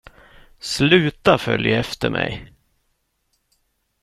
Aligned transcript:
Sluta 0.59 1.37
följ 1.37 1.73
efter 1.73 2.09
mig. 2.09 2.53